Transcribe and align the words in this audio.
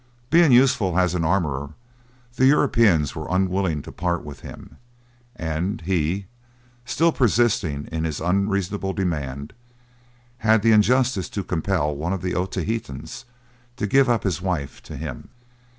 Being 0.31 0.51
useful 0.51 0.97
as 0.97 1.13
an 1.13 1.23
armourer, 1.23 1.73
the 2.35 2.47
Europeans 2.47 3.15
were 3.15 3.27
unwilling 3.29 3.83
to 3.83 3.91
part 3.91 4.23
with 4.25 4.39
him, 4.39 4.77
and 5.35 5.79
he, 5.81 6.25
still 6.85 7.11
persisting 7.11 7.87
in 7.91 8.03
his 8.03 8.19
unreasonable 8.19 8.93
demand, 8.93 9.53
had 10.39 10.63
the 10.63 10.71
injustice 10.71 11.29
to 11.29 11.43
compel 11.43 11.95
one 11.95 12.13
of 12.13 12.23
the 12.23 12.33
Otaheitans 12.33 13.25
to 13.77 13.85
give 13.85 14.09
up 14.09 14.23
his 14.23 14.41
wife 14.41 14.81
to 14.85 14.97
him. 14.97 15.29